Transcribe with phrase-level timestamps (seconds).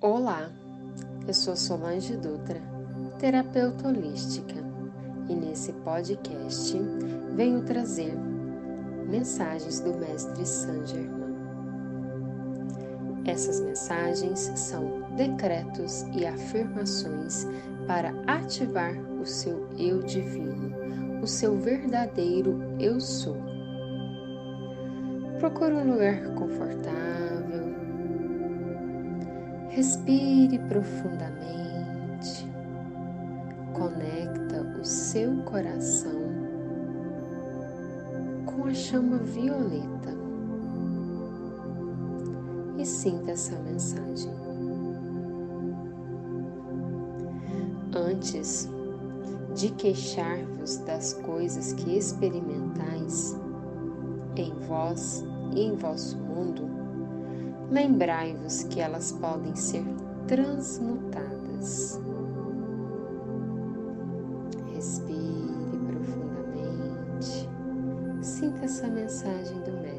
[0.00, 0.48] Olá,
[1.26, 2.62] eu sou Solange Dutra,
[3.18, 4.54] terapeuta holística,
[5.28, 6.78] e nesse podcast
[7.34, 8.14] venho trazer
[9.08, 11.34] mensagens do Mestre Saint Germain.
[13.26, 17.44] Essas mensagens são decretos e afirmações
[17.88, 20.76] para ativar o seu eu divino,
[21.20, 23.36] o seu verdadeiro eu sou.
[25.40, 27.77] Procure um lugar confortável
[29.68, 32.48] Respire profundamente.
[33.72, 36.18] Conecta o seu coração
[38.46, 40.16] com a chama violeta
[42.78, 44.32] e sinta essa mensagem.
[47.94, 48.68] Antes
[49.54, 53.36] de queixar-vos das coisas que experimentais
[54.36, 56.87] em vós e em vosso mundo,
[57.70, 59.84] lembrai-vos que elas podem ser
[60.26, 62.00] transmutadas.
[64.74, 67.48] Respire profundamente.
[68.22, 69.97] Sinta essa mensagem do Mestre.